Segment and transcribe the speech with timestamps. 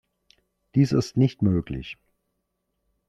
[0.73, 1.99] Dies ist nicht möglich.